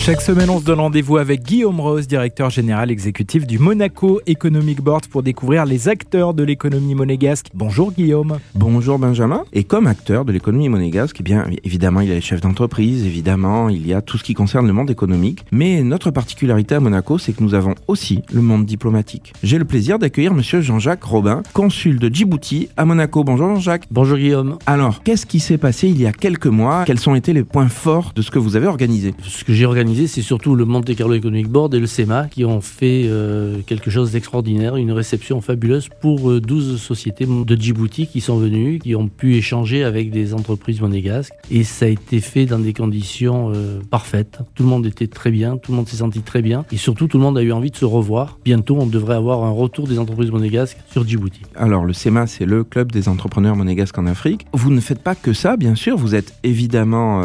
Chaque 0.00 0.22
semaine, 0.22 0.48
on 0.48 0.58
se 0.58 0.64
donne 0.64 0.80
rendez-vous 0.80 1.18
avec 1.18 1.42
Guillaume 1.42 1.78
Rose, 1.78 2.08
directeur 2.08 2.48
général 2.48 2.90
exécutif 2.90 3.46
du 3.46 3.58
Monaco 3.58 4.22
Economic 4.26 4.80
Board 4.80 5.06
pour 5.08 5.22
découvrir 5.22 5.66
les 5.66 5.90
acteurs 5.90 6.32
de 6.32 6.42
l'économie 6.42 6.94
monégasque. 6.94 7.48
Bonjour 7.52 7.92
Guillaume. 7.92 8.38
Bonjour 8.54 8.98
Benjamin. 8.98 9.44
Et 9.52 9.62
comme 9.62 9.86
acteur 9.86 10.24
de 10.24 10.32
l'économie 10.32 10.70
monégasque, 10.70 11.18
eh 11.20 11.22
bien 11.22 11.44
évidemment, 11.64 12.00
il 12.00 12.08
y 12.08 12.12
a 12.12 12.14
les 12.14 12.22
chefs 12.22 12.40
d'entreprise, 12.40 13.04
évidemment, 13.04 13.68
il 13.68 13.86
y 13.86 13.92
a 13.92 14.00
tout 14.00 14.16
ce 14.16 14.24
qui 14.24 14.32
concerne 14.32 14.66
le 14.66 14.72
monde 14.72 14.90
économique. 14.90 15.44
Mais 15.52 15.82
notre 15.82 16.10
particularité 16.10 16.76
à 16.76 16.80
Monaco, 16.80 17.18
c'est 17.18 17.34
que 17.34 17.42
nous 17.42 17.52
avons 17.52 17.74
aussi 17.86 18.22
le 18.32 18.40
monde 18.40 18.64
diplomatique. 18.64 19.34
J'ai 19.42 19.58
le 19.58 19.66
plaisir 19.66 19.98
d'accueillir 19.98 20.32
monsieur 20.32 20.62
Jean-Jacques 20.62 21.04
Robin, 21.04 21.42
consul 21.52 21.98
de 21.98 22.08
Djibouti 22.08 22.70
à 22.78 22.86
Monaco. 22.86 23.22
Bonjour 23.22 23.48
Jean-Jacques. 23.48 23.84
Bonjour 23.90 24.16
Guillaume. 24.16 24.56
Alors, 24.64 25.02
qu'est-ce 25.02 25.26
qui 25.26 25.40
s'est 25.40 25.58
passé 25.58 25.88
il 25.88 26.00
y 26.00 26.06
a 26.06 26.12
quelques 26.12 26.46
mois? 26.46 26.84
Quels 26.86 27.06
ont 27.06 27.14
été 27.14 27.34
les 27.34 27.44
points 27.44 27.68
forts 27.68 28.12
de 28.14 28.22
ce 28.22 28.30
que 28.30 28.38
vous 28.38 28.56
avez 28.56 28.66
organisé? 28.66 29.12
Ce 29.22 29.44
que 29.44 29.52
j'ai 29.52 29.66
organisé 29.66 29.89
c'est 29.94 30.22
surtout 30.22 30.54
le 30.54 30.64
Monte 30.64 30.94
Carlo 30.94 31.14
Economic 31.14 31.48
Board 31.48 31.74
et 31.74 31.80
le 31.80 31.86
SEMA 31.86 32.28
qui 32.28 32.44
ont 32.44 32.60
fait 32.60 33.04
euh, 33.06 33.60
quelque 33.66 33.90
chose 33.90 34.12
d'extraordinaire, 34.12 34.76
une 34.76 34.92
réception 34.92 35.40
fabuleuse 35.40 35.88
pour 36.00 36.40
12 36.40 36.74
euh, 36.74 36.76
sociétés 36.76 37.26
de 37.26 37.56
Djibouti 37.56 38.06
qui 38.06 38.20
sont 38.20 38.38
venues, 38.38 38.78
qui 38.78 38.94
ont 38.94 39.08
pu 39.08 39.34
échanger 39.34 39.82
avec 39.84 40.10
des 40.10 40.34
entreprises 40.34 40.80
monégasques. 40.80 41.32
Et 41.50 41.64
ça 41.64 41.86
a 41.86 41.88
été 41.88 42.20
fait 42.20 42.46
dans 42.46 42.58
des 42.58 42.72
conditions 42.72 43.52
euh, 43.54 43.80
parfaites. 43.90 44.38
Tout 44.54 44.62
le 44.62 44.68
monde 44.68 44.86
était 44.86 45.06
très 45.06 45.30
bien, 45.30 45.56
tout 45.56 45.72
le 45.72 45.76
monde 45.76 45.88
s'est 45.88 45.98
senti 45.98 46.20
très 46.20 46.42
bien. 46.42 46.64
Et 46.72 46.76
surtout, 46.76 47.08
tout 47.08 47.18
le 47.18 47.24
monde 47.24 47.38
a 47.38 47.42
eu 47.42 47.52
envie 47.52 47.70
de 47.70 47.76
se 47.76 47.84
revoir. 47.84 48.38
Bientôt, 48.44 48.76
on 48.78 48.86
devrait 48.86 49.16
avoir 49.16 49.44
un 49.44 49.50
retour 49.50 49.88
des 49.88 49.98
entreprises 49.98 50.30
monégasques 50.30 50.78
sur 50.90 51.06
Djibouti. 51.06 51.42
Alors, 51.56 51.84
le 51.84 51.92
SEMA, 51.92 52.26
c'est 52.26 52.46
le 52.46 52.64
club 52.64 52.92
des 52.92 53.08
entrepreneurs 53.08 53.56
monégasques 53.56 53.98
en 53.98 54.06
Afrique. 54.06 54.46
Vous 54.52 54.70
ne 54.70 54.80
faites 54.80 55.02
pas 55.02 55.14
que 55.14 55.32
ça, 55.32 55.56
bien 55.56 55.74
sûr. 55.74 55.96
Vous 55.96 56.14
êtes 56.14 56.34
évidemment 56.44 57.22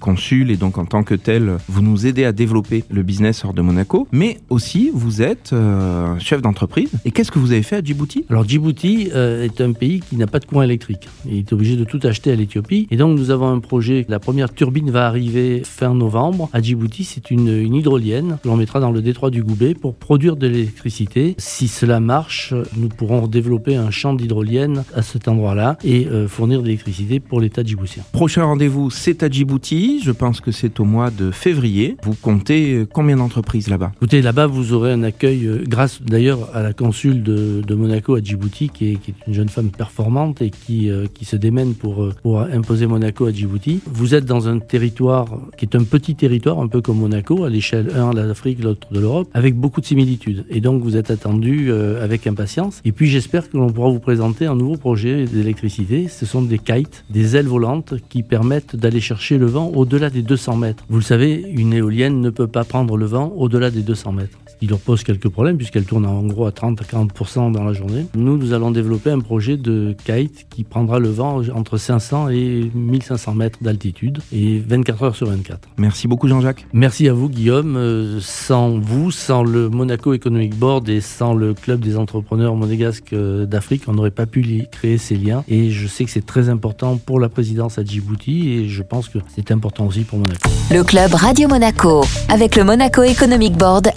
consul 0.00 0.50
et 0.50 0.56
donc 0.56 0.78
en 0.78 0.84
tant 0.84 1.02
que 1.02 1.14
tel, 1.14 1.58
vous 1.68 1.82
nous 1.82 2.05
aider 2.06 2.24
à 2.24 2.32
développer 2.32 2.84
le 2.90 3.02
business 3.02 3.44
hors 3.44 3.54
de 3.54 3.62
Monaco, 3.62 4.08
mais 4.12 4.38
aussi 4.50 4.90
vous 4.92 5.22
êtes 5.22 5.52
euh, 5.52 6.18
chef 6.18 6.42
d'entreprise. 6.42 6.90
Et 7.04 7.10
qu'est-ce 7.10 7.30
que 7.30 7.38
vous 7.38 7.52
avez 7.52 7.62
fait 7.62 7.76
à 7.76 7.82
Djibouti? 7.82 8.24
Alors 8.30 8.48
Djibouti 8.48 9.10
euh, 9.14 9.44
est 9.44 9.60
un 9.60 9.72
pays 9.72 10.00
qui 10.00 10.16
n'a 10.16 10.26
pas 10.26 10.38
de 10.38 10.46
courant 10.46 10.62
électrique. 10.62 11.08
Il 11.26 11.38
est 11.38 11.52
obligé 11.52 11.76
de 11.76 11.84
tout 11.84 12.00
acheter 12.02 12.32
à 12.32 12.36
l'Éthiopie. 12.36 12.86
Et 12.90 12.96
donc 12.96 13.18
nous 13.18 13.30
avons 13.30 13.48
un 13.48 13.60
projet, 13.60 14.04
la 14.08 14.18
première 14.18 14.52
turbine 14.52 14.90
va 14.90 15.06
arriver 15.06 15.62
fin 15.64 15.94
novembre 15.94 16.48
à 16.52 16.60
Djibouti. 16.60 17.04
C'est 17.04 17.30
une, 17.30 17.48
une 17.48 17.74
hydrolienne 17.74 18.38
que 18.42 18.48
l'on 18.48 18.56
mettra 18.56 18.80
dans 18.80 18.90
le 18.90 19.02
détroit 19.02 19.30
du 19.30 19.42
Goubet 19.42 19.74
pour 19.74 19.94
produire 19.94 20.36
de 20.36 20.46
l'électricité. 20.46 21.34
Si 21.38 21.68
cela 21.68 22.00
marche, 22.00 22.54
nous 22.76 22.88
pourrons 22.88 23.26
développer 23.26 23.76
un 23.76 23.90
champ 23.90 24.14
d'hydrolienne 24.14 24.84
à 24.94 25.02
cet 25.02 25.28
endroit-là 25.28 25.76
et 25.84 26.06
euh, 26.06 26.28
fournir 26.28 26.60
de 26.60 26.66
l'électricité 26.66 27.20
pour 27.20 27.40
l'État 27.40 27.62
djiboutien. 27.62 28.04
Prochain 28.12 28.44
rendez-vous, 28.44 28.90
c'est 28.90 29.22
à 29.22 29.28
Djibouti. 29.28 30.00
Je 30.04 30.12
pense 30.12 30.40
que 30.40 30.52
c'est 30.52 30.80
au 30.80 30.84
mois 30.84 31.10
de 31.10 31.30
février. 31.30 31.95
Vous 32.02 32.14
comptez 32.14 32.72
euh, 32.74 32.86
combien 32.90 33.16
d'entreprises 33.16 33.68
là-bas 33.68 33.92
Écoutez, 33.96 34.22
là-bas, 34.22 34.46
vous 34.46 34.72
aurez 34.72 34.92
un 34.92 35.02
accueil, 35.02 35.46
euh, 35.46 35.64
grâce 35.66 36.02
d'ailleurs 36.02 36.50
à 36.54 36.62
la 36.62 36.72
consul 36.72 37.22
de, 37.22 37.74
Monaco 37.74 38.14
à 38.14 38.20
Djibouti, 38.20 38.70
qui 38.70 38.92
est, 38.92 38.98
une 39.26 39.34
jeune 39.34 39.48
femme 39.48 39.70
performante 39.70 40.40
et 40.40 40.50
qui, 40.50 40.90
euh, 40.90 41.06
qui 41.12 41.24
se 41.24 41.36
démène 41.36 41.74
pour, 41.74 42.08
pour 42.22 42.40
imposer 42.40 42.86
Monaco 42.86 43.26
à 43.26 43.32
Djibouti. 43.32 43.80
Vous 43.86 44.14
êtes 44.14 44.24
dans 44.24 44.48
un 44.48 44.58
territoire 44.58 45.26
qui 45.58 45.66
est 45.66 45.76
un 45.76 45.84
petit 45.84 46.14
territoire, 46.14 46.58
un 46.58 46.68
peu 46.68 46.80
comme 46.80 46.98
Monaco, 46.98 47.44
à 47.44 47.50
l'échelle 47.50 47.90
1 47.94 48.14
de 48.14 48.20
l'Afrique, 48.20 48.62
l'autre 48.62 48.88
de 48.90 49.00
l'Europe, 49.00 49.28
avec 49.34 49.54
beaucoup 49.56 49.80
de 49.80 49.86
similitudes. 49.86 50.46
Et 50.48 50.60
donc, 50.60 50.82
vous 50.82 50.96
êtes 50.96 51.10
attendu 51.10 51.70
avec 51.72 52.26
impatience. 52.26 52.80
Et 52.84 52.92
puis, 52.92 53.08
j'espère 53.08 53.50
que 53.50 53.56
l'on 53.56 53.70
pourra 53.70 53.90
vous 53.90 54.00
présenter 54.00 54.46
un 54.46 54.54
nouveau 54.54 54.76
projet 54.76 55.24
d'électricité. 55.24 56.08
Ce 56.08 56.26
sont 56.26 56.42
des 56.42 56.58
kites, 56.58 57.04
des 57.10 57.36
ailes 57.36 57.46
volantes 57.46 57.94
qui 58.08 58.22
permettent 58.22 58.76
d'aller 58.76 59.00
chercher 59.00 59.38
le 59.38 59.46
vent 59.46 59.72
au-delà 59.74 60.10
des 60.10 60.22
200 60.22 60.56
mètres. 60.56 60.84
Vous 60.88 60.98
le 60.98 61.02
savez, 61.02 61.44
une 61.48 61.74
éolienne 61.86 62.20
ne 62.20 62.30
peut 62.30 62.48
pas 62.48 62.64
prendre 62.64 62.96
le 62.96 63.06
vent 63.06 63.28
au-delà 63.36 63.70
des 63.70 63.82
200 63.82 64.12
mètres 64.12 64.38
il 64.60 64.70
leur 64.70 64.78
pose 64.78 65.02
quelques 65.02 65.28
problèmes 65.28 65.56
puisqu'elle 65.56 65.84
tourne 65.84 66.06
en 66.06 66.22
gros 66.22 66.46
à 66.46 66.52
30 66.52 66.80
à 66.80 66.84
40% 66.84 67.52
dans 67.52 67.64
la 67.64 67.72
journée. 67.72 68.06
Nous, 68.14 68.36
nous 68.36 68.52
allons 68.52 68.70
développer 68.70 69.10
un 69.10 69.20
projet 69.20 69.56
de 69.56 69.94
kite 70.04 70.46
qui 70.50 70.64
prendra 70.64 70.98
le 70.98 71.08
vent 71.08 71.42
entre 71.54 71.76
500 71.76 72.28
et 72.30 72.70
1500 72.74 73.34
mètres 73.34 73.58
d'altitude 73.60 74.18
et 74.32 74.58
24 74.58 75.02
heures 75.02 75.16
sur 75.16 75.28
24. 75.28 75.68
Merci 75.78 76.08
beaucoup 76.08 76.28
Jean-Jacques. 76.28 76.66
Merci 76.72 77.08
à 77.08 77.12
vous 77.12 77.28
Guillaume. 77.28 77.76
Euh, 77.76 78.20
sans 78.20 78.78
vous, 78.78 79.10
sans 79.10 79.42
le 79.42 79.68
Monaco 79.68 80.14
Economic 80.14 80.56
Board 80.56 80.88
et 80.88 81.00
sans 81.00 81.34
le 81.34 81.54
club 81.54 81.80
des 81.80 81.96
entrepreneurs 81.96 82.54
monégasques 82.54 83.12
euh, 83.12 83.46
d'Afrique, 83.46 83.82
on 83.86 83.92
n'aurait 83.92 84.10
pas 84.10 84.26
pu 84.26 84.66
créer 84.70 84.98
ces 84.98 85.16
liens. 85.16 85.44
Et 85.48 85.70
je 85.70 85.86
sais 85.86 86.04
que 86.04 86.10
c'est 86.10 86.26
très 86.26 86.48
important 86.48 86.96
pour 86.96 87.20
la 87.20 87.28
présidence 87.28 87.78
à 87.78 87.84
Djibouti 87.84 88.50
et 88.50 88.68
je 88.68 88.82
pense 88.82 89.08
que 89.08 89.18
c'est 89.34 89.50
important 89.50 89.86
aussi 89.86 90.02
pour 90.02 90.18
Monaco. 90.18 90.48
Le 90.70 90.82
club 90.82 91.14
Radio 91.14 91.48
Monaco 91.48 92.04
avec 92.28 92.56
le 92.56 92.64
Monaco 92.64 93.02
Economic 93.02 93.56
Board 93.56 93.90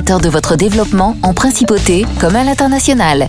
de 0.00 0.28
votre 0.28 0.56
développement 0.56 1.16
en 1.22 1.34
principauté 1.34 2.06
comme 2.18 2.34
à 2.34 2.42
l'international. 2.42 3.28